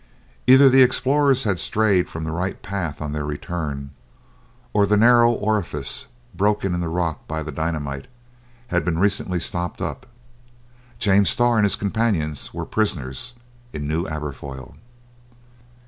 Either 0.47 0.67
the 0.67 0.81
explorers 0.81 1.43
had 1.43 1.59
strayed 1.59 2.09
from 2.09 2.23
the 2.23 2.31
right 2.31 2.63
path 2.63 3.03
on 3.03 3.11
their 3.11 3.23
return, 3.23 3.91
or 4.73 4.87
the 4.87 4.97
narrow 4.97 5.31
orifice, 5.31 6.07
broken 6.33 6.73
in 6.73 6.79
the 6.79 6.89
rock 6.89 7.27
by 7.27 7.43
the 7.43 7.51
dynamite, 7.51 8.07
had 8.69 8.83
been 8.83 8.97
recently 8.97 9.39
stopped 9.39 9.79
up. 9.79 10.07
James 10.97 11.29
Starr 11.29 11.57
and 11.57 11.65
his 11.65 11.75
companions 11.75 12.51
were 12.51 12.65
prisoners 12.65 13.35
in 13.73 13.87
New 13.87 14.05
Aberfoyle. 14.07 14.75